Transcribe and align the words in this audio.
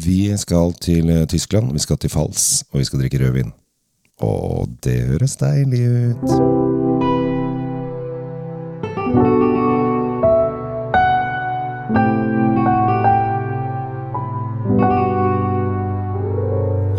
Vi 0.00 0.30
skal 0.40 0.72
til 0.80 1.10
eh, 1.12 1.26
Tyskland, 1.28 1.72
vi 1.74 1.82
skal 1.82 1.98
til 2.00 2.12
Fals, 2.12 2.62
og 2.72 2.80
vi 2.80 2.86
skal 2.88 3.02
drikke 3.02 3.20
rødvin. 3.20 3.52
Og 4.24 4.68
det 4.84 4.96
høres 5.10 5.36
deilig 5.40 5.82
ut. 6.12 6.30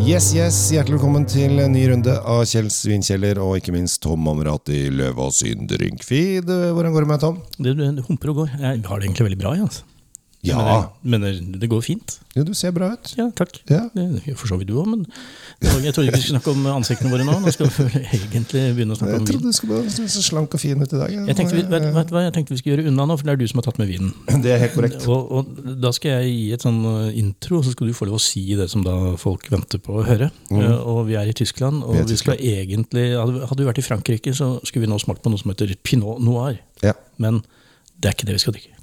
Yes, 0.02 0.33
yes, 0.36 0.57
Hjertelig 0.73 0.97
velkommen 0.97 1.25
til 1.29 1.61
en 1.63 1.71
ny 1.73 1.86
runde 1.89 2.18
av 2.20 2.43
Kjells 2.49 2.81
vinkjeller, 2.86 3.39
og 3.41 3.61
ikke 3.61 3.73
minst 3.73 4.02
Tom 4.04 4.27
Amrati 4.29 4.89
Løvaas 4.93 5.41
Yndrinkfeed. 5.47 6.52
Hvordan 6.75 6.93
går 6.93 7.07
det 7.07 7.13
med 7.13 7.23
Tom? 7.23 7.39
Det, 7.57 7.77
det, 7.79 8.05
humper 8.09 8.33
og 8.33 8.43
går. 8.43 8.59
Jeg 8.59 8.83
har 8.86 8.99
det 8.99 9.09
egentlig 9.09 9.31
veldig 9.31 9.41
bra. 9.41 9.55
Altså. 9.61 9.88
Ja, 10.43 10.89
Men, 11.05 11.21
det, 11.21 11.67
går 11.69 11.81
fint. 11.85 12.15
ja 12.35 12.41
du 12.43 12.53
ser 12.57 12.71
bra 12.73 12.93
ut. 12.95 13.11
Ja, 13.17 13.27
takk. 13.37 13.59
Ja. 13.69 13.83
Det 13.93 14.33
for 14.39 14.49
så 14.49 14.57
vidt 14.57 14.71
du 14.71 14.77
òg, 14.82 14.87
men 14.89 15.04
jeg 15.61 15.93
trodde 15.93 16.07
ikke 16.09 16.18
vi 16.18 16.23
skulle 16.23 16.39
snakke 16.39 16.54
om 16.55 16.65
ansiktene 16.71 17.11
våre 17.13 17.25
nå. 17.27 17.36
Nå 17.43 17.54
skal 17.54 17.69
vi 17.69 18.01
egentlig 18.01 18.63
begynne 18.77 18.96
å 18.96 18.99
snakke 18.99 19.13
Jeg 19.13 19.21
om 19.21 19.27
trodde 19.29 19.43
vin. 19.43 19.54
du 19.54 19.57
skulle 19.59 19.82
være 19.83 20.07
så 20.15 20.23
slank 20.25 20.57
og 20.57 20.63
fin 20.63 20.82
ut 20.82 20.96
i 20.96 21.01
dag. 21.04 21.13
Jeg 21.13 21.37
tenkte, 21.37 21.57
vi, 21.59 21.65
vet, 21.69 21.85
vet 21.93 22.13
hva 22.15 22.23
jeg 22.25 22.33
tenkte 22.37 22.55
vi 22.55 22.61
skulle 22.61 22.77
gjøre 22.79 22.89
unna 22.89 23.05
nå, 23.11 23.18
for 23.19 23.29
det 23.29 23.35
er 23.35 23.41
du 23.43 23.46
som 23.51 23.61
har 23.61 23.68
tatt 23.69 23.82
med 23.82 23.91
vinen. 23.91 24.13
Det 24.41 24.55
er 24.55 24.63
helt 24.65 24.75
korrekt. 24.77 25.05
Og, 25.11 25.32
og 25.37 25.77
Da 25.85 25.93
skal 25.93 26.18
jeg 26.21 26.33
gi 26.33 26.49
et 26.57 26.65
sånn 26.65 26.82
uh, 26.87 27.13
intro, 27.21 27.61
så 27.61 27.75
skal 27.75 27.91
du 27.91 27.97
få 27.97 28.10
lov 28.10 28.18
å 28.18 28.23
si 28.23 28.46
det 28.57 28.69
som 28.73 28.85
da 28.85 28.97
folk 29.21 29.46
venter 29.54 29.82
på 29.83 29.99
å 30.01 30.05
høre. 30.07 30.32
Mm. 30.49 30.65
og 30.79 31.04
Vi 31.10 31.18
er 31.21 31.29
i 31.29 31.37
Tyskland, 31.37 31.83
og. 31.85 31.97
Vi 32.02 32.11
vi 32.11 32.19
skal 32.19 32.41
egentlig 32.41 33.05
Hadde 33.16 33.61
vi 33.61 33.67
vært 33.69 33.80
i 33.81 33.85
Frankrike, 33.85 34.33
så 34.35 34.55
skulle 34.67 34.85
vi 34.85 34.91
nå 34.91 34.97
smakt 35.02 35.23
på 35.23 35.31
noe 35.31 35.39
som 35.39 35.53
heter 35.53 35.73
pinot 35.85 36.19
noir. 36.23 36.58
Ja. 36.83 36.95
Men 37.21 37.44
det 38.02 38.09
er 38.09 38.17
ikke 38.17 38.31
det 38.31 38.39
vi 38.39 38.44
skal 38.44 38.58
drikke. 38.58 38.73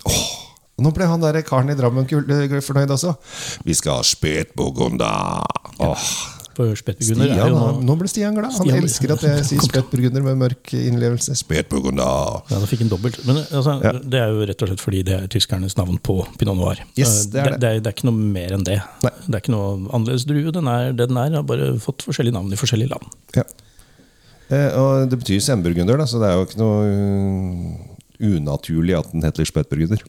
Og 0.78 0.84
Nå 0.86 0.92
ble 0.94 1.06
han 1.10 1.20
der 1.24 1.40
karen 1.42 1.70
i 1.72 1.74
Drammen 1.78 2.06
kul- 2.06 2.28
eh, 2.30 2.60
fornøyd 2.62 2.92
også. 2.94 3.16
Vi 3.66 3.74
skal 3.74 3.98
ha 3.98 4.02
spetburgunder. 4.06 5.42
Åh, 5.82 6.04
Stian, 6.58 7.20
jo 7.38 7.58
nå 7.86 7.94
ble 8.00 8.08
Stian 8.10 8.34
glad. 8.34 8.50
Han 8.50 8.66
Stian- 8.66 8.80
elsker 8.82 9.12
at 9.14 9.22
jeg 9.26 9.44
sier 9.46 9.60
spetburgunder 9.62 10.24
med 10.26 10.38
mørk 10.40 10.72
innlevelse. 10.74 11.36
Spetburgunder. 11.38 12.40
Ja, 12.50 12.58
da 12.58 12.66
fikk 12.66 12.80
han 12.82 12.90
dobbelt. 12.90 13.20
Men 13.28 13.36
altså, 13.44 13.76
Ja. 13.84 13.92
det 13.94 14.18
er 14.22 14.32
jo 14.34 14.46
rett 14.50 14.62
og 14.66 14.72
slett 14.72 14.82
fordi 14.82 15.02
det 15.06 15.14
er 15.20 15.28
tyskernes 15.30 15.76
navn 15.78 16.00
på 16.02 16.16
pinot 16.38 16.58
noir. 16.58 16.82
Yes, 16.98 17.26
Eh, 17.26 17.30
det 17.30 17.40
er 17.44 17.50
det. 17.52 17.60
Det, 17.60 17.68
er, 17.70 17.80
det 17.84 17.86
er 17.92 17.94
ikke 17.98 18.08
noe 18.10 18.26
mer 18.34 18.56
enn 18.58 18.66
det. 18.66 18.78
Nei. 19.06 19.12
Det 19.28 19.34
er 19.38 19.42
ikke 19.44 19.54
noe 19.54 19.70
annerledes 19.94 20.26
drue. 20.26 20.50
Den 20.58 20.66
er 20.74 20.90
det 20.98 21.08
den 21.12 21.16
er, 21.22 21.30
har 21.38 21.46
bare 21.46 21.70
fått 21.78 22.02
forskjellige 22.06 22.34
navn 22.34 22.50
i 22.52 22.58
forskjellige 22.58 22.90
land. 22.90 23.06
Ja. 23.38 23.46
Eh, 24.50 24.70
og 24.80 25.10
det 25.10 25.18
betyr 25.22 25.38
semburgunder, 25.44 25.98
da, 26.00 26.06
så 26.10 26.18
det 26.22 26.30
er 26.30 26.38
jo 26.40 26.46
ikke 26.48 26.58
noe 26.58 26.78
uh, 26.90 28.34
unaturlig 28.34 28.96
at 28.98 29.10
den 29.14 29.22
heter 29.26 29.46
spetburgunder. 29.46 30.02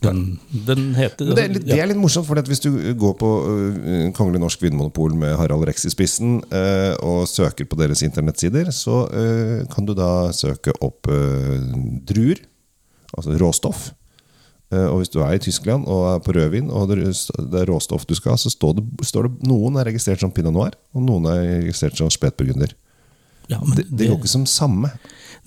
Den, 0.00 0.20
den 0.66 0.94
heter 0.96 1.28
Det 1.28 1.42
er, 1.42 1.52
litt, 1.52 1.66
det 1.68 1.76
er 1.76 1.88
litt 1.90 2.00
morsomt, 2.00 2.24
for 2.28 2.40
hvis 2.48 2.62
du 2.64 2.70
går 2.96 3.14
på 3.20 3.30
uh, 3.44 4.08
Kongelig 4.16 4.40
Norsk 4.40 4.62
Vinmonopol 4.64 5.12
med 5.18 5.34
Harald 5.36 5.66
Rex 5.68 5.84
i 5.84 5.92
spissen 5.92 6.38
uh, 6.54 6.94
og 7.04 7.28
søker 7.28 7.68
på 7.68 7.76
deres 7.80 8.00
internettsider, 8.06 8.72
så 8.72 9.02
uh, 9.12 9.60
kan 9.72 9.88
du 9.88 9.92
da 9.98 10.30
søke 10.36 10.72
opp 10.80 11.10
druer, 12.08 12.40
altså 13.12 13.36
råstoff. 13.40 13.90
Og 14.70 15.00
hvis 15.00 15.10
du 15.10 15.16
er 15.18 15.34
i 15.34 15.40
Tyskland 15.42 15.88
og 15.90 16.04
er 16.06 16.20
på 16.22 16.30
rødvin, 16.36 16.68
og 16.70 16.92
det 16.92 17.08
er 17.58 17.66
råstoff 17.66 18.04
du 18.06 18.14
skal 18.14 18.36
ha, 18.36 18.38
så 18.38 18.52
står 18.52 18.76
det, 18.78 18.84
står 19.08 19.26
det 19.26 19.48
noen 19.50 19.80
er 19.80 19.88
registrert 19.88 20.22
som 20.22 20.30
pinot 20.30 20.54
noir, 20.54 20.76
og 20.94 21.02
noen 21.02 21.26
er 21.32 21.40
registrert 21.64 21.98
som 21.98 22.12
spetburgunder. 22.12 22.76
Ja, 23.50 23.58
Det, 23.74 23.88
det 23.90 24.06
går 24.06 24.20
ikke 24.20 24.30
som 24.30 24.46
samme. 24.46 24.92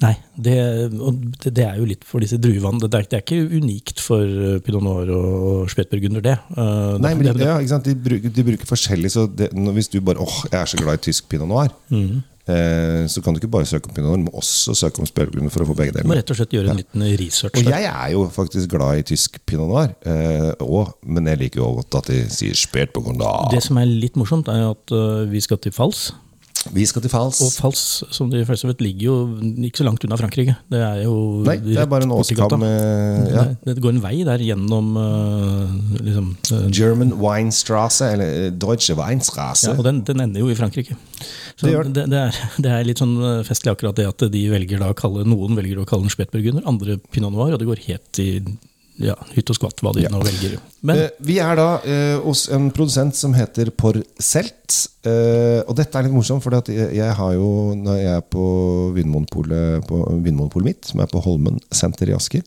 Nei, 0.01 0.15
det, 0.35 0.55
det, 0.91 1.51
det 1.55 1.63
er 1.63 1.77
jo 1.79 1.85
litt 1.87 2.03
for 2.03 2.19
disse 2.19 2.35
druene. 2.41 2.79
Det, 2.81 2.89
er- 2.97 3.05
det 3.11 3.19
er 3.19 3.21
ikke 3.23 3.59
unikt 3.61 4.01
for 4.03 4.23
eh, 4.25 4.57
pinot 4.65 4.83
noir 4.83 5.11
og 5.15 5.69
spetburgunder, 5.71 6.21
det. 6.25 6.33
Eh, 6.57 6.97
Nei, 6.99 7.13
men 7.13 7.29
det- 7.29 7.37
de, 7.37 7.45
ja? 7.45 7.77
De, 7.85 7.93
bruker, 7.95 8.29
de 8.33 8.43
bruker 8.49 8.67
forskjellig, 8.67 9.11
så 9.13 9.27
det, 9.29 9.51
hvis 9.53 9.87
du 9.93 9.99
bare 10.01 10.19
åh, 10.19 10.39
jeg 10.51 10.59
er 10.59 10.65
så 10.73 10.77
glad 10.81 10.99
i 10.99 11.03
tysk 11.11 11.29
pinot 11.31 11.47
noir, 11.47 11.69
eh, 11.93 13.05
så 13.07 13.21
kan 13.23 13.33
du 13.33 13.39
ikke 13.39 13.51
bare 13.53 13.69
søke 13.69 13.87
om 13.87 13.95
pinot 13.95 14.09
noir, 14.11 14.19
du 14.19 14.27
må 14.27 14.33
også 14.41 14.75
søke 14.75 14.99
om 14.99 15.07
spetburgunder 15.07 15.53
for 15.53 15.63
å 15.63 15.69
få 15.69 15.77
begge 15.77 15.93
deler. 15.95 16.03
Du 16.09 16.11
må 16.11 16.17
rett 16.19 16.33
og 16.33 16.39
slett 16.41 16.55
gjøre 16.57 16.73
en 16.73 16.81
liten 16.81 17.05
research. 17.21 17.55
Og 17.61 17.63
der. 17.69 17.77
jeg 17.77 17.87
er 17.93 18.11
jo 18.17 18.25
faktisk 18.33 18.73
glad 18.73 18.99
i 18.99 19.05
tysk 19.13 19.39
pinot 19.47 19.69
noir, 19.71 19.93
eh, 20.03 20.49
også, 20.59 20.97
men 21.05 21.31
jeg 21.31 21.39
liker 21.45 21.63
jo 21.63 21.69
godt 21.79 22.01
at 22.01 22.11
de 22.11 22.19
sier 22.33 22.57
spetburgunder. 22.59 23.47
Det 23.53 23.63
som 23.63 23.79
er 23.79 23.87
litt 23.87 24.19
morsomt, 24.19 24.51
er 24.51 24.67
at 24.73 24.91
eh, 24.91 25.23
vi 25.31 25.39
skal 25.47 25.61
til 25.63 25.71
Fals. 25.71 26.09
Vi 26.71 26.85
skal 26.87 27.03
til 27.03 27.11
Fals. 27.11 27.41
Og 27.43 27.51
Fals, 27.51 27.81
som 28.15 28.29
de 28.31 28.43
fleste 28.47 28.67
vet, 28.69 28.81
ligger 28.83 29.03
jo 29.09 29.15
ikke 29.67 29.81
så 29.81 29.87
langt 29.87 30.05
unna 30.07 30.17
Frankrike. 30.19 30.55
Det 30.71 30.79
er 30.79 31.01
jo 31.03 31.15
Nei, 31.43 31.57
det 31.63 31.75
er 31.81 31.89
bare 31.91 32.07
en 32.07 32.13
åskam 32.15 32.63
ja. 32.63 33.45
Det, 33.65 33.75
går 33.83 33.95
en 33.97 34.01
vei 34.03 34.13
der 34.23 34.43
gjennom 34.43 34.93
øh, 34.99 35.73
liksom, 35.99 36.29
øh, 36.55 36.65
German 36.71 37.13
Weinstrasse, 37.19 38.13
eller 38.15 38.47
eh, 38.47 38.51
Deutsche 38.55 38.95
Weinstrasse. 38.95 39.71
ja, 39.71 39.77
Og 39.77 39.83
den, 39.87 40.03
den 40.07 40.23
ender 40.23 40.43
jo 40.45 40.51
i 40.53 40.55
Frankrike. 40.55 40.95
Så 41.57 41.67
Det 41.67 41.95
det, 41.95 42.09
det, 42.11 42.19
er, 42.19 42.43
det 42.63 42.71
er 42.71 42.87
litt 42.87 43.03
sånn 43.03 43.17
festlig 43.47 43.73
akkurat 43.73 43.99
det 43.99 44.07
at 44.07 44.27
de 44.31 44.43
velger 44.53 44.79
da 44.79 44.93
å 44.93 44.97
kalle, 44.97 45.27
noen 45.27 45.59
velger 45.59 45.83
å 45.83 45.87
kalle 45.89 46.07
den 46.07 46.15
spetburgunder, 46.15 46.63
andre 46.69 46.99
pinot 47.11 47.33
noir, 47.35 47.55
og 47.55 47.59
det 47.59 47.69
går 47.69 47.87
helt 47.89 48.23
i 48.23 48.29
ja, 49.01 49.15
hytt 49.33 49.49
og 49.49 49.57
skvatt 49.57 49.81
hva 49.81 49.93
de 49.95 50.03
Ja. 50.03 50.09
nå 50.13 50.19
velger. 50.23 50.59
Men 50.83 50.97
Eh, 50.97 51.09
vi 51.21 51.39
er 51.39 51.55
da 51.55 51.79
eh, 51.85 52.17
hos 52.21 52.47
en 52.53 52.69
produsent 52.71 53.15
som 53.15 53.33
heter 53.33 53.71
Porcelt. 53.71 54.87
Eh, 55.05 55.61
og 55.67 55.75
dette 55.75 55.97
er 55.97 56.03
litt 56.03 56.13
morsomt, 56.13 56.43
for 56.43 56.51
jeg, 56.51 56.91
jeg 56.95 57.15
har 57.17 57.33
jo, 57.33 57.73
når 57.75 57.97
jeg 57.97 58.13
er 58.17 58.21
på 58.21 58.45
Vinmonopolet 58.95 59.87
på 59.87 60.03
Vinmonopolet 60.23 60.65
mitt, 60.65 60.85
som 60.85 61.01
er 61.03 61.09
på 61.11 61.21
Holmen 61.23 61.59
senter 61.71 62.09
i 62.11 62.15
Asker 62.15 62.43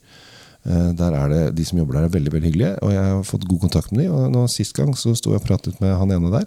eh, 0.66 0.92
der 0.96 1.12
er 1.14 1.28
det, 1.28 1.42
De 1.56 1.64
som 1.64 1.78
jobber 1.78 1.98
der, 1.98 2.04
er 2.08 2.14
veldig 2.16 2.32
veldig 2.32 2.50
hyggelige, 2.52 2.72
og 2.82 2.92
jeg 2.94 3.04
har 3.04 3.22
fått 3.26 3.48
god 3.48 3.60
kontakt 3.66 3.92
med 3.92 4.04
dem. 4.06 4.14
Og 4.14 4.32
nå 4.32 4.46
Sist 4.52 4.74
gang 4.76 4.94
så 4.96 5.14
sto 5.18 5.34
jeg 5.34 5.42
og 5.42 5.46
pratet 5.48 5.80
med 5.80 5.96
han 5.98 6.10
ene 6.16 6.32
der. 6.32 6.46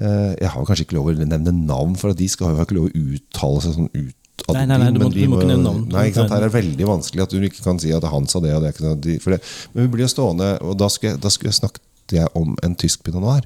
Eh, 0.00 0.34
jeg 0.40 0.48
har 0.54 0.64
kanskje 0.64 0.86
ikke 0.86 0.96
lov 0.96 1.10
å 1.12 1.16
nevne 1.18 1.52
navn, 1.66 1.96
for 2.00 2.12
de 2.16 2.28
skal 2.28 2.54
jo 2.54 2.64
ikke 2.64 2.76
lov 2.78 2.88
å 2.90 3.04
uttale 3.14 3.60
seg 3.66 3.76
sånn 3.76 3.90
ut. 3.94 4.16
Av 4.48 4.54
Nei, 4.56 4.64
nei, 4.66 4.78
nei, 4.78 4.90
du 4.90 4.98
må- 5.00 5.10
du 5.12 5.20
må 5.28 5.38
ikke 5.40 5.48
nevne 5.50 5.64
navn. 5.64 5.88
Nei, 5.88 6.06
ikke 6.08 6.14
sant? 6.22 6.30
Her 6.30 6.42
er 6.42 6.48
det 6.48 6.54
veldig 6.64 6.86
vanskelig 6.88 7.22
at 7.22 7.30
du 7.30 7.40
ikke 7.40 7.62
kan 7.64 7.78
si 7.78 7.92
at 7.92 8.02
han 8.04 8.26
sa 8.26 8.40
det 8.40 8.54
og 8.54 8.62
det. 8.62 8.74
ikke? 8.74 8.94
De- 9.00 9.18
For 9.18 9.30
det 9.30 9.40
men 9.74 9.86
vi 9.88 9.96
blir 9.96 10.06
jo 10.08 10.14
stående, 10.14 10.50
og 10.62 10.76
da 10.78 10.88
skulle, 10.88 11.12
jeg, 11.12 11.20
da 11.20 11.28
skulle 11.28 11.50
jeg 11.52 11.60
snakket 11.60 11.80
jeg 12.12 12.28
om 12.34 12.56
en 12.62 12.74
tysk 12.74 13.02
pinot 13.04 13.22
noir. 13.22 13.42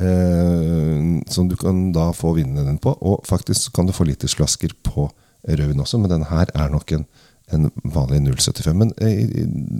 Eh, 0.00 1.20
som 1.28 1.48
du 1.48 1.56
kan 1.60 1.90
da 1.92 2.10
få 2.16 2.34
vinene 2.36 2.64
dine 2.66 2.80
på. 2.82 2.92
Og 3.00 3.24
faktisk 3.28 3.72
kan 3.76 3.88
du 3.88 3.96
få 3.96 4.08
litersflasker 4.08 4.76
på 4.86 5.08
rødvin 5.48 5.80
også, 5.80 6.00
men 6.00 6.12
denne 6.12 6.28
her 6.28 6.52
er 6.54 6.72
nok 6.72 6.92
en, 6.96 7.06
en 7.52 7.70
vanlig 7.84 8.22
0,75. 8.28 8.76
Men 8.76 8.92
eh, 9.00 9.24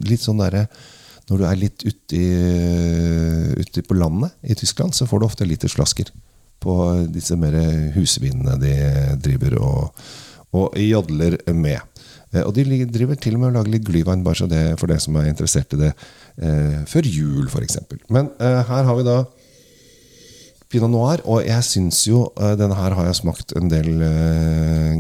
litt 0.08 0.24
sånn 0.24 0.42
derre 0.42 0.66
når 1.30 1.38
du 1.38 1.44
er 1.46 1.58
litt 1.60 1.84
ute, 1.86 2.20
uti 3.62 3.82
på 3.86 3.94
landet 3.94 4.34
i 4.42 4.56
Tyskland, 4.58 4.96
så 4.96 5.06
får 5.06 5.20
du 5.20 5.26
ofte 5.28 5.46
litersflasker 5.46 6.10
på 6.60 6.74
disse 7.14 7.36
mer 7.38 7.54
husvinene 7.94 8.56
de 8.58 8.72
driver 9.22 9.54
og, 9.62 10.00
og 10.58 10.74
jodler 10.80 11.38
med. 11.54 11.78
Eh, 12.32 12.42
Og 12.46 12.54
de 12.54 12.64
driver 12.86 13.16
til 13.18 13.34
og 13.34 13.40
med 13.40 13.48
og 13.50 13.54
lager 13.58 13.72
litt 13.74 13.84
glyvann, 13.88 14.22
bare 14.24 14.34
så 14.38 14.46
det 14.48 14.78
for 14.78 14.86
det 14.86 15.00
som 15.02 15.16
er 15.16 15.28
interessert 15.32 15.72
i 15.74 15.80
det, 15.80 15.92
eh, 16.38 16.84
før 16.86 17.02
jul 17.10 17.48
f.eks. 17.50 17.78
Men 18.08 18.30
eh, 18.40 18.62
her 18.70 18.84
har 18.84 18.96
vi 18.96 19.02
da 19.08 19.24
Pinot 20.70 20.90
Noir, 20.92 21.18
og 21.26 21.40
jeg 21.42 21.64
syns 21.66 22.04
jo 22.06 22.28
Denne 22.38 22.76
her 22.78 22.94
har 22.94 23.08
jeg 23.08 23.16
smakt 23.18 23.56
en 23.58 23.66
del 23.72 23.88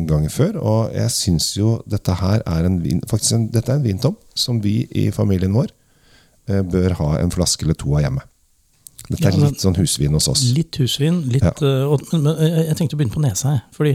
ganger 0.08 0.32
før, 0.34 0.56
og 0.58 0.96
jeg 0.96 1.12
syns 1.14 1.52
jo 1.54 1.76
dette 1.86 2.16
her 2.18 2.42
er 2.42 2.66
en 2.66 2.80
vin 2.82 2.98
Faktisk 3.06 3.36
en, 3.36 3.44
dette 3.54 3.70
er 3.70 3.78
en 3.78 3.84
vintom 3.86 4.16
som 4.34 4.58
vi 4.64 4.88
i 4.98 5.10
familien 5.14 5.54
vår 5.54 5.70
eh, 6.50 6.64
bør 6.66 6.96
ha 6.98 7.12
en 7.20 7.30
flaske 7.30 7.62
eller 7.62 7.78
to 7.78 7.94
av 7.94 8.02
hjemme. 8.02 8.24
Dette 9.10 9.28
er 9.30 9.36
men- 9.38 9.46
litt 9.52 9.62
sånn 9.62 9.78
husvin 9.78 10.12
hos 10.18 10.26
oss. 10.30 10.42
Litt 10.56 10.74
husvin, 10.82 11.22
litt 11.30 11.46
Ja. 11.46 11.54
og, 11.86 12.02
men, 12.12 12.26
jeg 12.66 12.76
tenkte 12.78 12.94
å 12.94 12.98
begynne 13.00 13.14
på 13.14 13.22
nesa. 13.22 13.60
Fordi 13.74 13.94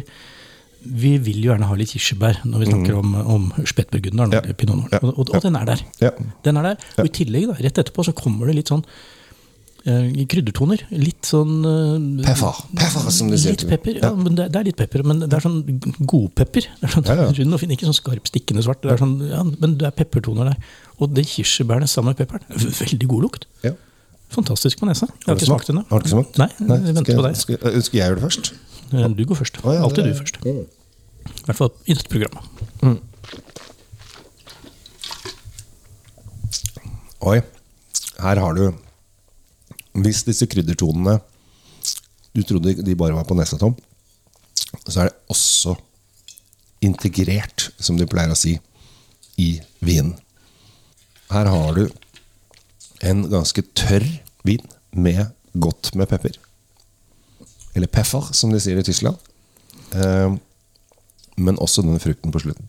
vi 0.85 1.17
vil 1.17 1.41
jo 1.43 1.51
gjerne 1.51 1.67
ha 1.69 1.75
litt 1.79 1.91
kirsebær 1.95 2.41
når 2.45 2.61
vi 2.63 2.69
snakker 2.71 2.95
om, 2.99 3.15
om 3.35 3.49
Spetburgunderen, 3.65 4.31
Ja. 4.35 4.41
eller 4.45 4.53
Pinot 4.59 4.77
Noir. 4.83 4.89
Ja. 4.93 4.99
Og, 5.03 5.19
og, 5.19 5.33
og 5.35 5.41
den 5.43 5.55
er 5.59 5.65
der. 5.65 5.83
Ja. 6.01 6.11
Den 6.45 6.57
er 6.61 6.71
der. 6.71 6.87
Og 7.01 7.05
i 7.09 7.13
tillegg, 7.21 7.47
da, 7.51 7.57
rett 7.65 7.77
etterpå, 7.83 8.05
så 8.05 8.13
kommer 8.15 8.47
det 8.51 8.55
litt 8.59 8.71
sånn 8.73 8.83
uh, 9.87 10.25
kryddertoner. 10.31 10.83
Litt 10.91 11.25
sånn 11.29 11.55
uh, 11.65 12.25
Pepper. 12.25 12.61
Pepper, 12.75 13.09
som 13.17 13.31
du 13.31 13.37
sier. 13.37 13.55
Litt 13.57 13.65
pepper, 13.69 13.99
ja, 14.01 14.11
men 14.17 14.35
det, 14.37 14.47
det 14.53 14.61
er 14.61 14.69
litt 14.69 14.79
pepper, 14.79 15.03
men 15.07 15.23
det 15.25 15.33
er 15.33 15.45
sånn 15.45 15.59
godpepper. 16.09 16.69
Er 16.85 16.93
sånn 16.95 17.09
Ja, 17.09 17.27
rund 17.39 17.57
og 17.57 17.63
fin, 17.63 17.73
ikke 17.75 17.89
sånn 17.89 17.97
skarp, 17.97 18.29
stikkende 18.31 18.65
svart. 18.65 18.81
Det 18.85 18.93
er 18.95 19.01
sånn, 19.01 19.17
ja, 19.31 19.41
men 19.47 19.77
det 19.81 19.89
er 19.89 19.95
peppertoner 19.97 20.51
der. 20.53 20.69
Og 20.99 21.11
det 21.15 21.25
kirsebærene 21.31 21.89
sammen 21.91 22.13
med 22.13 22.21
pepperen, 22.23 22.45
veldig 22.83 23.09
god 23.11 23.27
lukt. 23.29 23.49
Ja. 23.65 23.73
Fantastisk 24.35 24.79
på 24.81 24.87
nesa. 24.89 25.05
Jeg 25.05 25.27
har 25.27 25.35
Har 25.35 25.37
ikke 25.37 25.47
smakt 25.51 25.67
den 25.69 25.77
ennå. 25.77 25.85
Har 25.91 26.01
du 26.01 26.07
ikke 26.07 26.15
smakt? 26.15 26.39
Nei, 26.41 26.47
jeg 26.57 26.95
venter 26.97 27.03
skal, 27.05 27.19
på 27.19 27.25
deg. 27.27 27.35
Skal, 27.41 27.75
skal 27.85 27.99
jeg 27.99 28.07
gjøre 28.09 28.17
det 28.17 28.23
først? 28.25 28.49
Eh, 28.91 29.05
Du 29.17 29.21
går 29.29 29.37
først. 29.37 29.59
Alltid 29.65 30.09
du 30.09 30.15
først. 30.17 30.39
I 31.25 31.45
hvert 31.47 31.59
fall 31.59 31.73
i 31.85 31.95
dette 31.95 32.11
programmet. 32.11 32.43
Oi, 37.25 37.39
her 38.21 38.41
har 38.41 38.53
du 38.57 38.65
Hvis 40.03 40.23
disse 40.27 40.45
kryddertonene 40.51 41.15
Du 42.35 42.43
trodde 42.45 42.75
de 42.85 42.97
bare 42.99 43.15
var 43.15 43.25
på 43.25 43.37
nesa, 43.37 43.57
Tom, 43.57 43.73
så 44.85 44.99
er 44.99 45.09
det 45.09 45.15
også 45.31 45.73
integrert, 46.83 47.69
som 47.79 47.95
de 47.97 48.05
pleier 48.05 48.33
å 48.33 48.37
si, 48.37 48.57
i 49.39 49.61
vinen. 49.79 50.11
Her 51.31 51.47
har 51.49 51.79
du 51.79 51.87
en 53.07 53.23
ganske 53.31 53.63
tørr 53.73 54.03
vin 54.45 54.67
med 54.91 55.31
godt 55.55 55.93
med 55.95 56.11
pepper. 56.11 56.35
Eller 57.73 57.87
peffer, 57.87 58.27
som 58.35 58.51
de 58.53 58.59
sier 58.61 58.77
i 58.77 58.85
Tyskland. 58.85 59.17
Eh, 61.35 61.43
men 61.43 61.59
også 61.61 61.83
denne 61.85 62.01
frukten 62.03 62.33
på 62.33 62.43
slutten. 62.43 62.67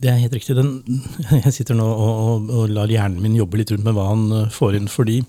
Det 0.00 0.08
er 0.08 0.22
helt 0.22 0.34
riktig. 0.34 0.56
Den, 0.56 1.02
jeg 1.44 1.52
sitter 1.54 1.76
nå 1.76 1.86
og, 1.86 2.08
og, 2.08 2.50
og 2.56 2.72
lar 2.72 2.90
hjernen 2.90 3.20
min 3.22 3.38
jobbe 3.38 3.60
litt 3.60 3.72
rundt 3.74 3.86
med 3.86 3.96
hva 3.96 4.08
han 4.10 4.26
eh, 4.32 4.50
får 4.54 4.78
inn, 4.78 4.90
fordi 4.90 5.20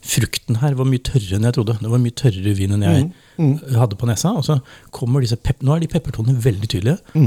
frukten 0.00 0.62
her 0.62 0.72
var 0.78 0.88
mye 0.88 1.02
tørrere 1.04 1.36
enn 1.36 1.44
jeg 1.48 1.58
trodde. 1.58 1.76
Det 1.82 1.90
var 1.92 2.00
mye 2.00 2.16
tørrere 2.16 2.56
vin 2.56 2.72
enn 2.72 2.86
jeg 2.86 3.76
hadde 3.76 3.98
på 4.00 4.08
nesa. 4.08 4.32
Og 4.38 4.46
så 4.46 4.56
kommer 4.96 5.20
disse 5.20 5.36
pep 5.36 5.60
Nå 5.60 5.74
er 5.74 5.82
de 5.82 5.90
peppertonene 5.92 6.40
veldig 6.40 6.70
tydelige. 6.72 7.18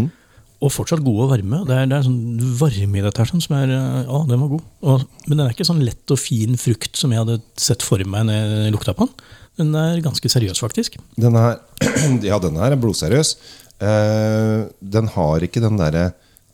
Og 0.64 0.72
fortsatt 0.72 1.04
gode 1.04 1.26
og 1.26 1.34
varme. 1.34 1.60
Det 1.68 1.76
er, 1.76 1.88
det 1.92 1.98
er 1.98 2.06
sånn 2.08 2.56
varme 2.58 2.98
i 2.98 3.04
dette 3.04 3.20
her 3.20 3.30
som 3.30 3.56
er 3.60 3.76
eh, 3.76 4.10
Å, 4.10 4.24
den 4.30 4.42
var 4.42 4.54
god. 4.56 4.66
Og, 4.88 5.06
men 5.28 5.38
den 5.38 5.46
er 5.46 5.54
ikke 5.54 5.68
sånn 5.68 5.84
lett 5.86 6.16
og 6.16 6.22
fin 6.22 6.58
frukt 6.58 6.98
som 6.98 7.14
jeg 7.14 7.22
hadde 7.22 7.42
sett 7.60 7.84
for 7.86 8.02
meg 8.08 8.30
når 8.30 8.40
jeg 8.40 8.76
lukta 8.78 8.96
på 8.98 9.10
den. 9.10 9.26
Den 9.60 9.76
er 9.78 10.00
ganske 10.02 10.32
seriøs, 10.34 10.58
faktisk. 10.64 10.96
Den 11.20 11.36
er, 11.38 11.60
ja, 12.32 12.40
den 12.42 12.58
her 12.58 12.74
er 12.74 12.80
blodseriøs. 12.82 13.36
Eh, 13.82 14.68
den 14.80 15.10
har 15.16 15.44
ikke 15.46 15.64
den 15.64 15.80
derre 15.80 16.12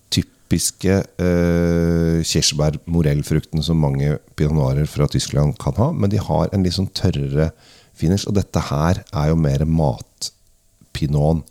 typiske 0.09 0.95
uh, 1.21 2.19
kirsebær-morellfrukten 2.25 3.61
som 3.61 3.77
mange 3.83 4.15
pinot 4.39 4.79
fra 4.89 5.05
Tyskland 5.11 5.59
kan 5.61 5.77
ha, 5.77 5.91
men 5.93 6.09
de 6.09 6.17
har 6.17 6.49
en 6.49 6.65
litt 6.65 6.73
sånn 6.73 6.89
tørrere 6.97 7.51
finish. 7.93 8.25
Og 8.25 8.33
dette 8.39 8.63
her 8.71 9.03
er 9.13 9.29
jo 9.29 9.37
mer 9.37 9.65
matpinoten. 9.69 11.45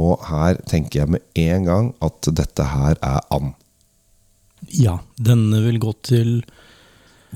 Og 0.00 0.22
her 0.30 0.56
tenker 0.70 1.02
jeg 1.02 1.12
med 1.12 1.40
en 1.42 1.66
gang 1.66 1.90
at 2.00 2.30
dette 2.32 2.64
her 2.72 2.96
er 3.04 3.20
and. 3.34 3.52
Ja, 4.70 5.00
den 5.18 5.50
vil 5.64 5.80
gå 5.82 5.92
til 6.06 6.40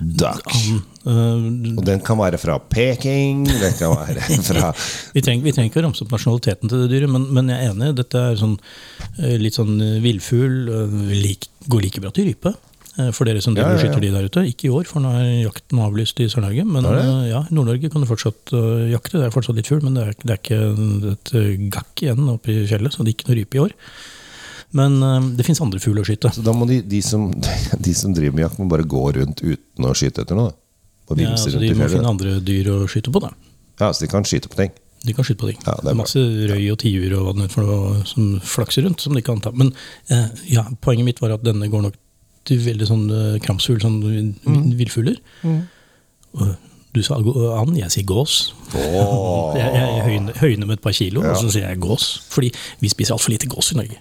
Dutch. 0.01 0.73
and. 1.07 1.79
Og 1.79 1.85
den 1.87 2.01
kan 2.03 2.19
være 2.19 2.39
fra 2.41 2.57
Peking, 2.59 3.45
den 3.47 3.75
kan 3.79 3.93
være 3.95 4.25
fra 4.49 4.73
Vi 5.15 5.23
trenger, 5.23 5.53
ikke 5.69 5.83
å 5.83 5.87
ramse 5.87 6.03
opp 6.05 6.15
nasjonaliteten 6.17 6.71
til 6.73 6.85
det 6.85 6.91
dyret, 6.97 7.13
men, 7.13 7.27
men 7.37 7.51
jeg 7.53 7.61
er 7.69 7.75
enig. 7.75 7.91
Dette 8.01 8.23
er 8.33 8.39
sånn, 8.41 8.57
eh, 9.21 9.37
litt 9.41 9.55
sånn 9.59 9.75
eh, 9.85 9.99
villfugl. 10.05 10.57
Like, 11.15 11.51
går 11.71 11.85
like 11.87 12.03
bra 12.03 12.11
til 12.17 12.31
rype. 12.33 12.55
eh, 12.99 13.11
For 13.15 13.29
dere 13.29 13.43
som 13.45 13.55
Ja, 13.57 13.69
ja, 13.69 13.77
ja. 13.77 13.83
skyter 13.85 14.01
de 14.03 14.11
der 14.17 14.27
ute. 14.31 14.45
Ikke 14.51 14.67
i 14.71 14.73
år, 14.75 14.89
for 14.91 15.05
nå 15.05 15.13
er 15.15 15.31
jakten 15.45 15.79
avlyst 15.85 16.21
i 16.25 16.29
Sør-Norge. 16.33 16.65
Men 16.67 16.89
eh, 16.91 17.29
ja, 17.31 17.45
i 17.45 17.55
Nord-Norge 17.55 17.93
kan 17.93 18.03
du 18.03 18.11
fortsatt 18.11 18.53
eh, 18.57 18.91
jakte. 18.97 19.21
Det 19.21 19.29
er 19.29 19.37
fortsatt 19.37 19.61
litt 19.61 19.71
fugl, 19.71 19.85
men 19.87 19.95
det 20.01 20.09
er, 20.09 20.19
det 20.25 20.35
er 20.35 20.43
ikke 20.43 20.61
et 21.15 21.35
eh, 21.39 21.55
gakk 21.79 22.05
igjen 22.09 22.35
oppe 22.35 22.51
i 22.55 22.67
fjellet, 22.71 22.95
så 22.97 23.05
det 23.07 23.13
er 23.15 23.19
ikke 23.21 23.31
noe 23.31 23.41
rype 23.43 23.61
i 23.61 23.65
år. 23.69 23.79
Men 24.75 24.99
eh, 25.03 25.31
det 25.39 25.47
fins 25.47 25.63
andre 25.63 25.81
fugler 25.83 26.03
å 26.05 26.09
skyte. 26.09 26.33
Så 26.35 26.45
da 26.45 26.55
må 26.57 26.67
de, 26.71 26.81
de, 26.83 27.01
som, 27.05 27.29
de 27.87 27.97
som 27.97 28.15
driver 28.17 28.37
med 28.37 28.49
jakt, 28.49 28.61
må 28.61 28.69
bare 28.71 28.87
gå 28.89 29.05
rundt 29.19 29.45
uten 29.45 29.89
å 29.89 29.95
skyte 29.97 30.27
etter 30.27 30.39
noe. 30.39 30.55
Ja, 31.15 31.35
altså, 31.35 31.53
de 31.61 31.75
må 31.77 31.91
finne 31.93 32.09
andre 32.09 32.39
dyr 32.41 32.71
å 32.73 32.79
skyte 32.89 33.13
på, 33.13 33.21
da. 33.21 33.35
Ja, 33.81 33.91
så 33.93 34.07
de 34.07 34.09
kan 34.11 34.25
skyte 34.27 34.49
på 34.49 34.59
ting. 34.63 34.73
De 35.05 35.13
kan 35.13 35.27
skyte 35.27 35.43
på 35.43 35.51
ting. 35.51 35.59
Ja, 35.67 35.75
det 35.85 35.93
er 35.93 35.99
masse 35.99 36.21
røy 36.21 36.71
og 36.73 36.79
tiur 36.81 37.13
og 37.19 37.27
hva 37.27 37.35
det 37.37 37.49
er 37.51 37.67
noe 37.69 38.05
som 38.09 38.39
flakser 38.41 38.87
rundt, 38.87 39.05
som 39.05 39.17
de 39.17 39.23
kan 39.25 39.43
ta. 39.45 39.53
Men 39.53 39.75
eh, 40.09 40.31
ja, 40.55 40.65
poenget 40.85 41.11
mitt 41.11 41.21
var 41.21 41.37
at 41.37 41.45
denne 41.45 41.69
går 41.71 41.85
nok 41.85 41.99
til 42.49 42.63
veldig 42.65 42.89
sånn 42.89 43.05
eh, 43.13 43.35
kramsfugl, 43.45 43.83
sånn 43.85 44.01
mm. 44.01 44.63
villfugler. 44.81 45.21
Mm. 45.45 45.61
Du 46.95 47.03
sa 47.05 47.19
and, 47.19 47.77
jeg 47.77 47.93
sier 47.93 48.09
gås. 48.09 48.55
Oh. 48.73 49.53
Jeg, 49.59 49.71
jeg 49.71 50.03
høyner, 50.07 50.37
høyner 50.41 50.67
med 50.67 50.79
et 50.79 50.83
par 50.83 50.95
kilo, 50.97 51.23
Ja. 51.23 51.35
og 51.35 51.43
så 51.43 51.51
sier 51.53 51.69
jeg 51.69 51.79
gås. 51.83 52.09
Fordi 52.33 52.49
vi 52.81 52.91
spiser 52.91 53.15
altfor 53.15 53.31
lite 53.31 53.47
gås 53.51 53.71
i 53.71 53.77
Norge. 53.79 54.01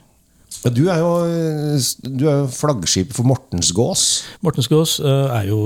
Ja, 0.64 0.72
du 0.72 0.86
er 0.88 1.02
jo, 1.02 1.12
du 2.08 2.24
er 2.32 2.46
flaggskipet 2.48 3.18
for 3.18 3.28
Mortens 3.28 3.74
gås. 3.76 4.04
Mortens 4.46 4.70
gås 4.72 4.96
eh, 5.04 5.34
er 5.36 5.50
jo, 5.50 5.60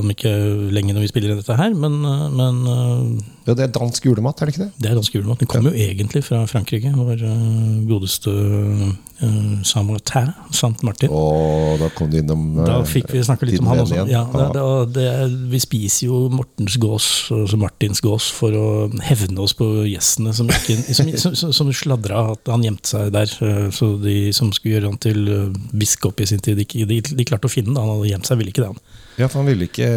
om 0.00 0.10
ikke 0.10 0.32
lenge 0.74 0.94
når 0.94 1.04
vi 1.04 1.10
spiller 1.12 1.30
inn 1.30 1.38
dette 1.38 1.58
her, 1.58 1.76
men, 1.78 2.00
eh, 2.02 2.24
men 2.34 2.58
eh, 2.72 3.04
Ja, 3.44 3.52
det 3.52 3.66
er 3.66 3.72
dansk 3.74 4.06
julemat, 4.08 4.40
er 4.40 4.48
det 4.48 4.54
ikke 4.54 4.64
det? 4.64 4.70
Det 4.80 4.88
er 4.88 4.94
dansk 4.96 5.14
julemat. 5.18 5.40
Den 5.42 5.48
kommer 5.52 5.74
jo 5.74 5.88
egentlig 5.88 6.22
fra 6.24 6.38
Frankrike. 6.48 6.88
Vår 6.96 7.20
uh, 7.28 7.82
godeste 7.90 8.32
uh, 8.32 8.86
Saint-Martin. 9.68 10.30
Saint 10.56 10.80
Martin. 10.86 11.12
Da 11.12 11.90
kom 11.92 12.08
du 12.08 12.16
innom 12.22 12.46
uh, 12.56 12.62
Da 12.64 12.78
fikk 12.88 13.12
vi 13.12 13.20
snakke 13.26 13.48
litt 13.50 13.60
om 13.60 13.68
han 13.68 13.82
også. 13.84 14.06
Ja, 14.08 14.22
det, 14.32 14.46
det, 14.56 14.64
det, 14.96 15.06
vi 15.52 15.60
spiser 15.60 16.06
jo 16.08 16.22
Mortens 16.32 16.78
gås, 16.80 17.10
altså 17.36 17.60
Martins 17.60 18.00
gås, 18.04 18.30
for 18.32 18.56
å 18.56 18.66
hevne 19.04 19.44
oss 19.44 19.52
på 19.58 19.68
gjestene 19.92 20.32
som, 20.32 20.48
ikke, 20.48 20.80
som, 20.96 21.12
som, 21.36 21.52
som, 21.52 21.72
sladra 21.76 22.24
at 22.32 22.48
han 22.48 22.64
gjemte 22.64 22.94
seg 22.94 23.12
der. 23.12 23.36
eh, 23.44 23.68
Så 23.76 23.94
de 24.00 24.18
som 24.36 24.52
skulle 24.56 24.78
gjøre 24.78 24.94
han 24.94 25.00
til 25.04 25.24
eh, 25.28 25.62
biskop 25.76 26.24
i 26.24 26.32
sin 26.32 26.40
tid, 26.40 26.64
de, 26.64 26.84
de, 26.88 27.02
de 27.04 27.28
klarte 27.28 27.50
å 27.50 27.52
finne 27.52 27.74
han. 27.76 27.82
Han 27.84 27.98
hadde 27.98 28.12
gjemt 28.14 28.30
seg, 28.32 28.40
ville 28.40 28.56
ikke 28.56 28.64
det. 28.64 28.72
han. 28.72 28.84
Ja, 29.20 29.28
for 29.28 29.42
han 29.42 29.52
ville 29.52 29.68
ikke 29.68 29.92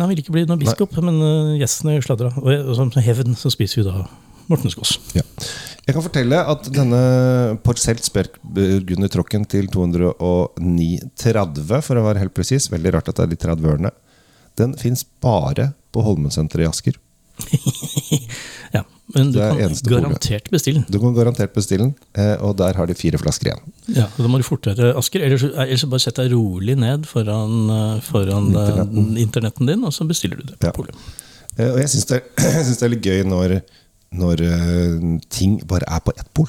Nei, 0.00 0.06
Han 0.06 0.14
ville 0.14 0.22
ikke 0.24 0.32
bli 0.32 0.46
noen 0.48 0.60
biskop, 0.62 0.94
men 1.04 1.18
uh, 1.20 1.56
gjestene 1.60 1.98
sladra. 2.00 2.30
Og 2.40 2.70
og 2.70 2.76
som 2.78 2.88
hevn 3.04 3.34
så 3.36 3.50
spiser 3.52 3.82
vi 3.82 3.90
da 3.90 4.06
Mortenskås. 4.48 4.96
ja. 5.14 5.22
Jeg 5.86 5.94
kan 5.96 6.04
fortelle 6.04 6.38
at 6.52 6.68
denne 6.72 7.00
Porcelt 7.64 8.04
Spergburgunder 8.06 9.10
Tråkken 9.12 9.44
til 9.48 9.66
209,30, 9.72 11.80
for 11.84 11.94
å 11.98 12.04
være 12.06 12.22
helt 12.22 12.36
presis, 12.36 12.70
veldig 12.72 12.92
rart 12.94 13.08
at 13.10 13.16
det 13.18 13.24
er 13.26 13.32
de 13.32 13.38
30-ørene, 13.44 13.90
den 14.60 14.70
fins 14.78 15.02
bare 15.22 15.64
på 15.90 16.04
Holmensenteret 16.06 16.64
i 16.64 16.70
Asker. 16.70 16.94
Ja, 18.74 18.82
men 19.14 19.32
du 19.34 19.38
kan 19.40 19.56
garantert 19.58 19.88
garantert 19.90 20.50
bestille 20.54 20.80
den. 20.80 20.86
Du 20.94 20.98
kan 21.02 21.14
garantert 21.16 21.52
bestille 21.56 21.82
den, 21.88 21.94
eh, 22.14 22.36
og 22.46 22.56
der 22.60 22.76
har 22.78 22.86
de 22.86 22.94
fire 22.94 23.18
flasker 23.18 23.50
igjen. 23.50 23.62
Ja, 23.96 24.04
og 24.06 24.20
Da 24.22 24.28
må 24.30 24.38
du 24.38 24.44
fortere, 24.46 24.92
Asker. 24.98 25.24
Ellers, 25.26 25.42
ellers 25.50 25.82
så 25.82 25.88
bare 25.90 26.04
sett 26.04 26.20
deg 26.20 26.30
rolig 26.34 26.76
ned 26.78 27.06
foran, 27.10 27.56
eh, 27.74 28.00
foran 28.06 28.50
eh, 28.54 28.68
Internetten. 28.70 29.16
internetten 29.24 29.66
din, 29.72 29.84
og 29.84 29.92
så 29.96 30.06
bestiller 30.06 30.36
du 30.38 30.44
det 30.52 30.58
på 30.62 30.70
Ja. 30.70 30.72
polet. 30.76 30.94
Eh, 31.58 31.70
Og 31.72 31.78
jeg 31.82 31.88
syns 31.94 32.06
det, 32.06 32.22
det 32.36 32.82
er 32.82 32.88
litt 32.94 33.02
gøy 33.10 33.24
når, 33.26 33.56
når 34.14 34.44
eh, 34.46 35.18
ting 35.30 35.58
bare 35.66 35.86
er 35.88 36.00
på 36.06 36.14
ett 36.16 36.30
pol. 36.34 36.48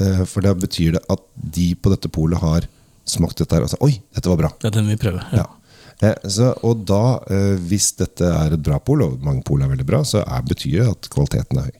Eh, 0.00 0.24
For 0.28 0.40
da 0.44 0.52
betyr 0.54 0.92
det 0.98 1.02
at 1.08 1.24
de 1.56 1.74
på 1.76 1.90
dette 1.94 2.08
polet 2.12 2.38
har 2.40 2.68
smakt 3.08 3.40
dette 3.40 3.56
her 3.56 3.64
og 3.64 3.70
sagt 3.72 3.82
Oi, 3.82 3.96
dette 4.14 4.28
var 4.28 4.36
bra. 4.36 4.50
Er 4.64 4.70
den 4.76 4.86
vi 4.92 4.96
prøver. 5.00 5.24
Ja. 5.32 5.46
Eh, 5.46 5.56
Så, 6.00 6.54
og 6.64 6.86
da, 6.88 7.20
eh, 7.28 7.60
hvis 7.68 7.92
dette 7.98 8.24
er 8.24 8.56
et 8.56 8.64
bra 8.64 8.78
pol, 8.80 9.04
og 9.04 9.20
mange 9.24 9.44
pol 9.44 9.60
er 9.60 9.68
veldig 9.68 9.86
bra, 9.88 10.00
så 10.06 10.24
er, 10.24 10.44
betyr 10.48 10.78
det 10.78 10.88
at 10.94 11.08
kvaliteten 11.12 11.60
er 11.60 11.68
høy. 11.68 11.78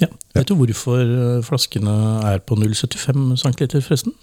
Ja. 0.00 0.08
Vet 0.32 0.48
du 0.48 0.56
hvorfor 0.56 1.00
eh, 1.04 1.40
flaskene 1.44 1.94
er 2.30 2.40
på 2.40 2.56
0,75 2.56 3.36
cm, 3.42 3.64
forresten? 3.84 4.16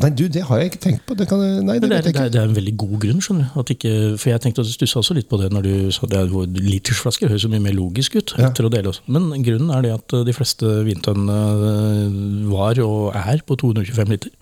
Nei, 0.00 0.08
du, 0.16 0.24
det 0.32 0.40
har 0.48 0.60
jeg 0.60 0.70
ikke 0.70 0.80
tenkt 0.86 1.02
på. 1.04 1.14
Det 1.16 1.26
kan, 1.28 1.40
nei, 1.66 1.76
det 1.76 1.88
det 1.90 1.96
er, 1.98 2.06
det, 2.06 2.12
er, 2.16 2.30
det 2.32 2.40
en 2.40 2.54
veldig 2.56 2.72
god 2.80 2.94
grunn, 3.02 3.20
skjønner 3.24 3.48
du. 3.48 3.58
At 3.60 3.72
ikke, 3.74 3.90
for 4.16 4.30
jeg 4.30 4.40
tenkte 4.40 4.64
at 4.64 4.70
du 4.70 4.72
stussa 4.72 5.02
også 5.02 5.16
litt 5.18 5.28
på 5.28 5.40
det 5.40 5.50
når 5.52 5.66
du 5.66 5.74
sa 5.92 6.08
det 6.08 6.20
er 6.20 6.32
litersflasker. 6.56 7.28
Høres 7.28 7.44
så 7.44 7.50
mye 7.52 7.64
mer 7.64 7.76
logisk 7.76 8.16
ut. 8.16 8.32
Ja. 8.38 8.48
etter 8.48 8.68
å 8.68 8.72
dele 8.72 8.88
også. 8.88 9.04
Men 9.12 9.28
grunnen 9.44 9.72
er 9.76 9.84
det 9.84 9.92
at 9.98 10.16
de 10.28 10.36
fleste 10.36 10.78
vintønnene 10.88 11.36
eh, 11.68 12.16
var 12.52 12.80
og 12.84 13.12
er 13.20 13.44
på 13.44 13.58
225 13.60 14.16
liter. 14.16 14.32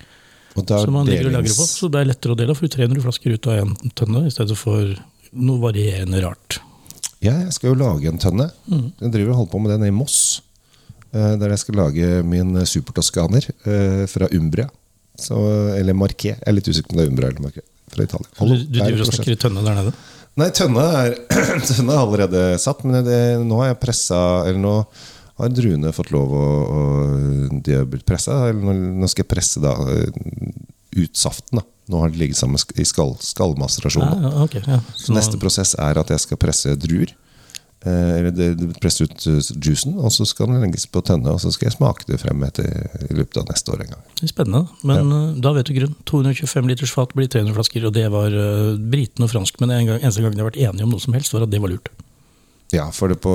Som 0.57 0.93
man 0.97 1.07
ligger 1.09 1.31
og 1.31 1.37
lagrer 1.39 1.55
på. 1.57 1.67
Så 1.69 1.89
det 1.93 2.01
er 2.03 2.09
lettere 2.11 2.35
å 2.35 2.39
dele. 2.39 2.55
For 2.59 2.67
300 2.73 3.03
flasker 3.05 3.37
ut 3.37 3.47
av 3.51 3.61
én 3.63 3.75
tønne 3.99 4.25
i 4.27 4.33
stedet 4.35 4.57
for 4.59 4.91
noe 5.33 5.63
varierende 5.63 6.21
rart. 6.25 6.59
Ja, 7.23 7.35
jeg 7.45 7.53
skal 7.55 7.73
jo 7.75 7.79
lage 7.81 8.09
en 8.11 8.19
tønne. 8.19 8.49
Mm. 8.67 8.87
Jeg 9.05 9.13
driver 9.15 9.35
og 9.35 9.41
holder 9.43 9.53
på 9.53 9.61
med 9.63 9.75
den 9.77 9.87
i 9.91 9.95
Moss. 9.95 10.19
eh, 11.13 11.37
Der 11.39 11.51
jeg 11.55 11.59
skal 11.63 11.77
lage 11.77 12.23
min 12.27 12.55
supertoskaner 12.67 13.47
eh, 13.65 14.07
fra 14.11 14.29
Umbria. 14.35 14.69
Så, 15.21 15.37
eller 15.77 15.93
Marquet. 15.95 16.39
Jeg 16.41 16.49
er 16.49 16.57
litt 16.57 16.69
usikker 16.71 16.89
på 16.89 16.97
om 16.97 17.01
det 17.03 17.07
er 17.07 17.13
Umbria 17.13 17.29
eller 17.29 17.45
Marquet. 17.45 17.67
Fra 17.91 18.07
Italia. 18.07 18.29
Du, 18.39 18.57
du 18.71 18.81
er 18.81 18.89
driver 18.91 19.05
og 19.05 19.13
snakker 19.13 19.33
i 19.35 19.41
tønne 19.43 19.65
der 19.67 19.79
nede? 19.83 19.93
Nei, 20.41 20.47
tønne 20.57 20.83
er, 21.05 21.15
tønne 21.69 21.93
er 21.95 22.01
allerede 22.01 22.43
satt, 22.63 22.85
men 22.87 23.05
det, 23.05 23.21
nå 23.45 23.57
har 23.61 23.73
jeg 23.73 23.81
pressa 23.83 24.21
Eller 24.47 24.61
nå 24.63 24.75
har 25.41 25.55
druene 25.55 25.95
fått 25.97 26.13
lov 26.15 26.35
å, 26.37 26.47
å 26.71 26.83
De 27.65 27.79
har 27.79 27.89
blitt 27.89 28.07
pressa. 28.09 28.43
Eller 28.51 28.77
nå, 28.77 29.09
skal 29.11 29.25
jeg 29.25 29.33
presse 29.33 29.63
da 29.63 29.75
eh, 29.93 30.21
ut 30.97 31.17
saften. 31.17 31.61
da 31.61 31.67
Nå 31.91 32.05
har 32.05 32.13
det 32.13 32.21
ligget 32.21 32.39
sammen 32.39 32.61
i 32.79 32.87
skall, 32.87 33.17
skallmaserasjon. 33.25 34.23
Ja, 34.23 34.37
okay, 34.45 34.63
ja. 34.67 34.79
Så 34.95 35.15
neste 35.17 35.41
prosess 35.43 35.75
er 35.75 35.99
at 35.99 36.13
jeg 36.13 36.23
skal 36.23 36.41
presse 36.41 36.77
druer. 36.79 37.17
Eh, 37.81 38.19
eller 38.19 38.75
presse 38.77 39.07
ut 39.09 39.25
eh, 39.27 39.39
juicen, 39.57 39.95
og 39.97 40.13
så 40.13 40.27
skal 40.29 40.51
den 40.51 40.61
legges 40.61 40.85
på 40.87 41.01
tønne. 41.07 41.33
Og 41.33 41.41
så 41.43 41.51
skal 41.55 41.71
jeg 41.71 41.79
smake 41.79 42.07
det 42.11 42.21
frem 42.21 42.45
etter, 42.47 42.69
i 43.09 43.17
løpet 43.17 43.41
av 43.41 43.49
neste 43.51 43.73
år 43.75 43.87
en 43.87 43.95
gang. 43.95 44.05
Det 44.21 44.29
er 44.29 44.35
Spennende. 44.35 44.67
Men 44.87 45.11
ja. 45.11 45.23
da 45.49 45.55
vet 45.57 45.71
du 45.71 45.75
grunn. 45.79 45.97
225 46.11 46.71
liters 46.71 46.95
fat 46.95 47.17
blir 47.17 47.31
300 47.33 47.57
flasker, 47.57 47.89
og 47.89 47.97
det 47.97 48.07
var 48.13 48.37
uh, 48.37 48.77
britene 48.93 49.27
og 49.27 49.33
franskmennene 49.33 49.81
en 49.81 49.91
gang, 49.95 50.05
eneste 50.05 50.23
gang 50.23 50.37
de 50.37 50.45
har 50.45 50.51
vært 50.53 50.63
enige 50.63 50.87
om 50.87 50.95
noe 50.95 51.03
som 51.03 51.17
helst, 51.17 51.33
var 51.35 51.49
at 51.49 51.53
det 51.53 51.63
var 51.65 51.73
lurt. 51.73 51.91
Ja, 52.71 52.87
for 52.95 53.11
det 53.11 53.17
på 53.23 53.33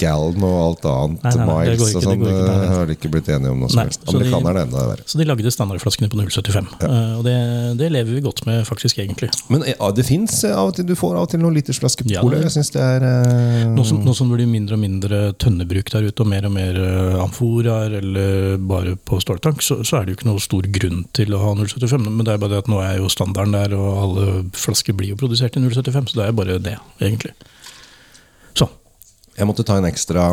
gallon 0.00 0.42
og 0.42 0.54
alt 0.58 0.86
annet, 0.90 1.22
Nei, 1.22 1.32
nei, 1.38 1.44
nei, 1.46 1.58
miles 1.68 1.82
ikke, 1.92 2.00
og 2.00 2.06
sånn, 2.08 2.24
eh, 2.26 2.64
har 2.72 2.88
de 2.88 2.96
ikke 2.96 3.10
blitt 3.12 3.28
enige 3.30 3.52
om 3.54 3.60
noe 3.62 3.70
som 3.70 3.84
helst. 3.84 4.02
Amerikanerne 4.10 4.64
er 4.64 4.66
enda 4.66 4.86
verre. 4.88 5.04
Så 5.06 5.20
de 5.20 5.26
lagde 5.28 5.52
standardflaskene 5.54 6.10
på 6.10 6.18
0,75. 6.18 6.72
Eh, 6.82 7.12
og 7.20 7.22
det, 7.26 7.36
det 7.78 7.90
lever 7.94 8.18
vi 8.18 8.24
godt 8.24 8.42
med, 8.48 8.64
faktisk, 8.66 8.98
egentlig. 9.04 9.30
Men 9.52 9.62
eh, 9.62 9.76
ja, 9.76 9.92
det 9.94 10.06
fins 10.08 10.40
av 10.48 10.72
og 10.72 10.74
til. 10.74 10.88
Du 10.90 10.96
får 10.98 11.14
av 11.14 11.28
og 11.28 11.30
til 11.30 11.42
noen 11.44 11.54
litersflasker 11.60 12.08
på 12.08 12.16
Ja, 12.16 12.24
polet. 12.26 12.42
Jeg 12.48 12.56
syns 12.56 12.74
det 12.74 12.82
er 12.82 13.06
uh... 13.06 13.62
Nå 13.76 13.86
som, 13.86 14.02
nå 14.02 14.16
som 14.18 14.32
det 14.32 14.40
blir 14.40 14.50
mindre 14.50 14.74
og 14.74 14.82
mindre 14.82 15.22
tønnebruk 15.38 15.94
der 15.94 16.10
ute, 16.10 16.26
og 16.26 16.32
mer 16.34 16.50
og 16.50 16.56
mer 16.58 16.82
uh, 16.82 17.22
amforaer 17.22 17.98
eller 18.02 18.58
bare 18.58 18.98
på 18.98 19.22
ståltank, 19.22 19.62
så, 19.62 19.84
så 19.86 20.00
er 20.00 20.08
det 20.08 20.16
jo 20.16 20.20
ikke 20.20 20.32
noe 20.32 20.42
stor 20.42 20.66
grunn 20.80 21.04
til 21.14 21.34
å 21.36 21.44
ha 21.46 21.54
0,75. 21.62 22.10
Men 22.10 22.26
det 22.26 22.34
er 22.34 22.42
bare 22.42 22.56
det 22.56 22.64
at 22.66 22.74
nå 22.74 22.82
er 22.82 22.98
jo 22.98 23.12
standarden 23.12 23.54
der, 23.54 23.78
og 23.78 23.90
alle 24.02 24.30
flasker 24.58 24.98
blir 24.98 25.14
jo 25.14 25.20
produsert 25.22 25.54
i 25.54 25.62
0,75, 25.62 26.10
så 26.10 26.24
det 26.24 26.26
er 26.26 26.40
bare 26.42 26.62
det, 26.62 26.80
egentlig. 26.98 27.36
Jeg 29.34 29.48
måtte 29.48 29.64
ta 29.66 29.78
en 29.80 29.88
ekstra 29.88 30.28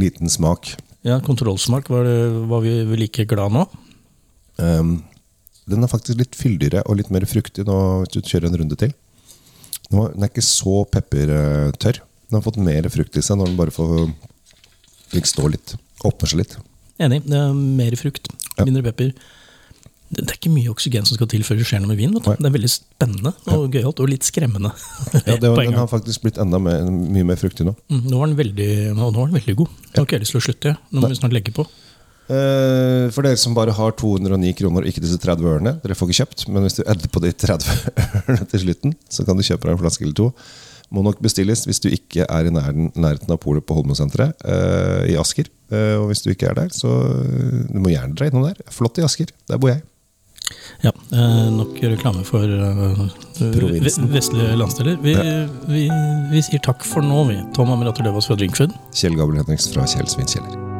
liten 0.00 0.30
smak. 0.30 0.72
Ja, 1.06 1.20
kontrollsmak, 1.22 1.90
var, 1.92 2.06
det, 2.08 2.16
var 2.50 2.64
vi 2.64 2.72
vel 2.88 3.04
like 3.04 3.26
glad 3.30 3.54
nå? 3.54 3.66
Um, 4.58 4.96
den 5.70 5.84
er 5.84 5.90
faktisk 5.90 6.18
litt 6.18 6.38
fyldigere 6.38 6.82
og 6.86 6.98
litt 6.98 7.12
mer 7.14 7.26
fruktig 7.28 7.66
nå 7.66 7.76
hvis 8.02 8.16
du 8.16 8.20
kjører 8.26 8.48
en 8.50 8.58
runde 8.62 8.78
til. 8.80 8.94
Den 9.90 10.24
er 10.24 10.30
ikke 10.30 10.42
så 10.42 10.82
peppertørr. 10.90 12.00
Den 12.26 12.38
har 12.38 12.42
fått 12.42 12.58
mer 12.58 12.88
frukt 12.90 13.18
i 13.18 13.22
seg 13.22 13.38
når 13.38 13.52
den 13.52 13.58
bare 13.60 13.74
får 13.74 14.08
stå 15.30 15.50
litt. 15.52 15.76
Åpner 16.06 16.32
seg 16.32 16.42
litt. 16.42 16.56
Enig. 17.02 17.22
Det 17.28 17.38
er 17.38 17.54
mer 17.54 17.94
frukt, 18.00 18.30
mindre 18.58 18.82
pepper. 18.88 19.12
Det, 20.16 20.24
er 20.32 20.38
ikke 20.38 20.52
mye 20.54 20.70
oksygen 20.72 21.04
som 21.08 21.18
skal 21.18 21.28
til 21.28 21.42
før 21.44 21.58
det 21.60 21.66
skjer 21.68 21.82
noe 21.84 21.90
med 21.92 21.98
vin. 22.00 22.14
Vet 22.16 22.24
du. 22.24 22.42
Det 22.42 22.48
er 22.50 22.54
veldig 22.56 22.70
spennende 22.72 23.32
og 23.52 23.66
gøyalt, 23.74 24.00
og 24.00 24.08
litt 24.08 24.24
skremmende. 24.24 24.70
Ja, 25.26 25.36
det, 25.36 25.48
var- 25.52 25.62
den 25.64 25.76
har 25.76 25.90
faktisk 25.90 26.24
blitt 26.24 26.38
enda 26.42 26.60
mer, 26.62 26.86
mye 26.88 27.26
mer 27.32 27.36
fruktig 27.40 27.66
nå. 27.68 27.74
Mm, 27.92 28.04
nå 28.10 28.20
var 28.22 28.30
den 28.32 28.38
veldig, 28.40 28.70
nå, 28.96 29.10
var 29.12 29.28
den 29.28 29.36
veldig 29.40 29.56
god. 29.60 29.74
Nå 29.90 29.98
har 30.00 30.06
ikke 30.08 30.16
jeg 30.18 30.24
lyst 30.26 30.36
til 30.36 30.40
å 30.42 30.46
slutte. 30.48 30.76
Nå 30.90 31.04
må 31.04 31.12
vi 31.12 31.18
snart 31.20 31.36
legge 31.36 31.52
på. 31.56 31.66
Eh, 32.26 33.06
For 33.14 33.22
dere 33.22 33.38
som 33.38 33.54
bare 33.54 33.74
har 33.76 33.92
209 33.94 34.54
kroner 34.58 34.82
og 34.82 34.88
ikke 34.90 35.02
disse 35.04 35.18
30 35.22 35.46
ørene, 35.46 35.76
dere 35.84 35.94
får 35.98 36.08
ikke 36.10 36.20
kjøpt, 36.24 36.46
men 36.50 36.64
hvis 36.66 36.80
du 36.80 36.82
edder 36.88 37.12
på 37.14 37.22
de 37.22 37.30
30 37.30 37.68
ørene 38.24 38.48
til 38.50 38.64
slutten, 38.64 38.96
så 39.12 39.26
kan 39.28 39.38
du 39.38 39.44
kjøpe 39.46 39.68
deg 39.68 39.76
en 39.76 39.82
flaske 39.84 40.02
eller 40.08 40.16
to. 40.18 40.30
Må 40.94 41.02
nok 41.02 41.18
bestilles 41.22 41.64
hvis 41.66 41.80
du 41.82 41.88
ikke 41.90 42.26
er 42.30 42.46
i 42.46 42.52
nærheten, 42.54 43.30
av 43.34 43.38
polet 43.42 43.64
på 43.66 43.74
Holmensenteret 43.78 44.42
eh, 44.46 45.12
i 45.12 45.16
Asker. 45.18 45.48
Eh, 45.74 45.96
og 45.98 46.08
hvis 46.12 46.22
du 46.22 46.30
ikke 46.30 46.50
er 46.50 46.58
der, 46.60 46.68
så 46.74 46.90
du 47.70 47.78
må 47.82 47.90
gjerne 47.90 48.14
dra 48.18 48.28
innom 48.30 48.46
der. 48.46 48.60
Flott 48.74 48.98
i 49.02 49.06
Asker. 49.06 49.32
Der 49.50 49.58
bor 49.62 49.72
jeg. 49.72 49.82
Ja, 50.84 50.92
eh, 51.12 51.48
Nok 51.50 51.80
reklame 51.82 52.22
for 52.26 52.44
eh, 52.44 53.02
vestlige 54.12 54.56
landsdeler. 54.60 55.00
Vi, 55.02 55.16
vi, 55.72 55.86
vi 56.30 56.44
sier 56.46 56.62
takk 56.62 56.86
for 56.86 57.04
nå, 57.04 57.24
vi. 57.32 57.40
Tom 57.56 57.72
Amirater 57.74 58.06
Løvaas 58.06 58.30
fra 58.30 58.38
Drinkfood. 58.38 58.76
Kjell 58.94 59.18
Gabel 59.18 59.42
Henriksen 59.42 59.74
fra 59.76 59.88
Kjell 59.90 60.08
Svinkjeller. 60.10 60.75